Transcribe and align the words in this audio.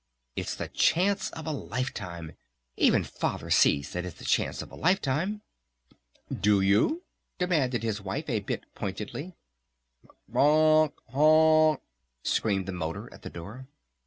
It's 0.35 0.55
the 0.55 0.67
chance 0.67 1.29
of 1.29 1.45
a 1.45 1.51
life 1.51 1.93
time! 1.93 2.35
Even 2.75 3.03
Father 3.03 3.51
sees 3.51 3.93
that 3.93 4.03
it's 4.03 4.17
the 4.17 4.25
chance 4.25 4.63
of 4.63 4.71
a 4.71 4.75
life 4.75 4.99
time!" 4.99 5.43
"Do 6.33 6.59
you?" 6.59 7.03
demanded 7.37 7.83
his 7.83 8.01
wife 8.01 8.27
a 8.27 8.39
bit 8.39 8.63
pointedly. 8.73 9.35
"Honk 10.33 10.95
honk!" 11.09 11.81
screamed 12.23 12.65
the 12.65 12.71
motor 12.71 13.13
at 13.13 13.21
the 13.21 13.29
door. 13.29 13.67